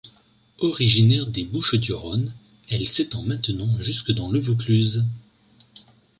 Originaire 0.57 1.27
des 1.27 1.43
Bouches-du-Rhône, 1.43 2.33
elle 2.71 2.87
s'étend 2.87 3.21
maintenant 3.21 3.69
jusque 3.83 4.11
dans 4.11 4.31
le 4.31 4.39
Vaucluse. 4.39 5.05